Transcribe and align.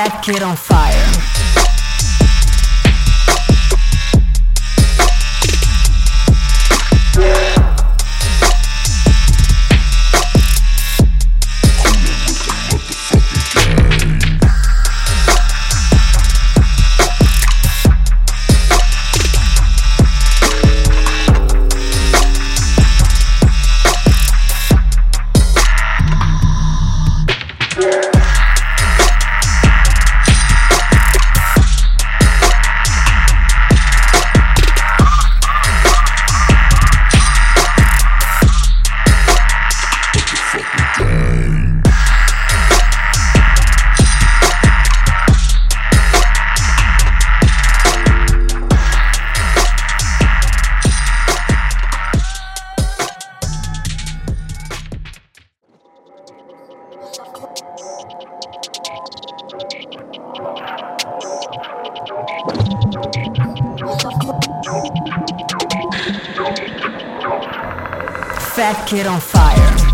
Fat 0.00 0.22
kid 0.22 0.42
on 0.42 0.56
fire. 0.56 1.39
Fat 68.60 68.86
kid 68.86 69.06
on 69.06 69.18
fire. 69.20 69.89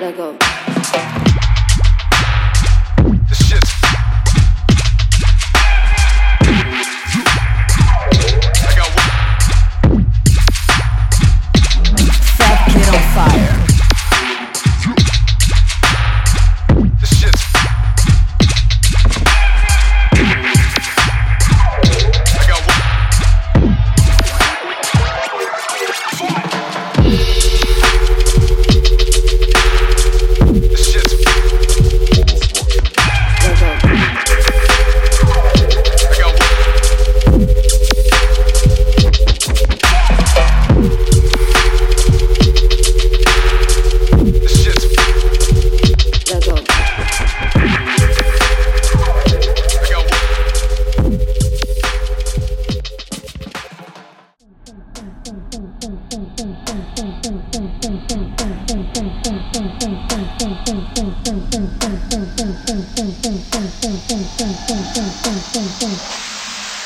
Let 0.00 0.16
go. 0.16 1.19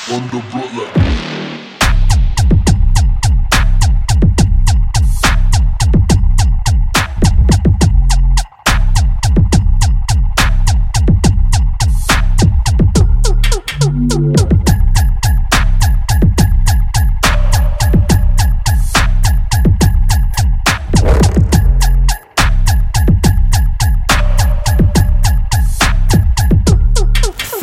Wonder 0.08 0.40
Brother. 0.50 1.63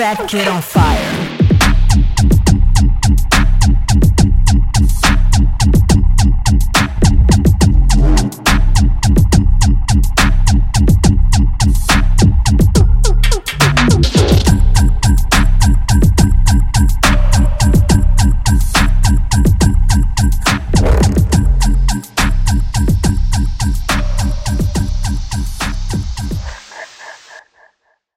Fat 0.01 0.28
kid 0.28 0.47
on 0.47 0.63
fire. 0.63 1.00